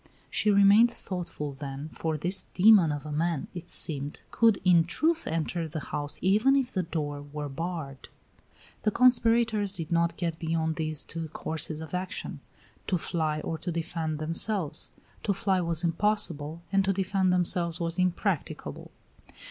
She 0.31 0.49
remained 0.49 0.89
thoughtful, 0.89 1.53
then, 1.53 1.89
for 1.89 2.17
this 2.17 2.47
demon 2.55 2.91
of 2.91 3.05
a 3.05 3.11
man, 3.11 3.49
it 3.53 3.69
seemed, 3.69 4.21
could 4.31 4.57
in 4.65 4.83
truth 4.83 5.27
enter 5.27 5.67
the 5.67 5.79
house 5.93 6.17
even 6.23 6.55
if 6.55 6.71
the 6.71 6.81
door 6.81 7.21
were 7.21 7.47
barred. 7.47 8.09
The 8.81 8.89
conspirators 8.89 9.75
did 9.75 9.91
not 9.91 10.17
get 10.17 10.39
beyond 10.39 10.75
these 10.77 11.03
two 11.03 11.27
courses 11.29 11.81
of 11.81 11.93
action: 11.93 12.39
to 12.87 12.97
fly 12.97 13.41
or 13.41 13.59
to 13.59 13.71
defend 13.71 14.17
themselves. 14.17 14.89
To 15.21 15.33
fly 15.33 15.61
was 15.61 15.83
impossible, 15.83 16.63
and 16.71 16.83
to 16.83 16.93
defend 16.93 17.31
themselves 17.31 17.79
was 17.79 17.99
impracticable. 17.99 18.89